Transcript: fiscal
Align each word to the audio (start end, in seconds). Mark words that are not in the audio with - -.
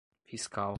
fiscal 0.25 0.69